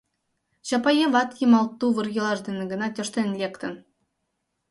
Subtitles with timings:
[0.67, 3.73] Чапаеват йымал тувыр-йолаш дене гына тӧрштен лектын.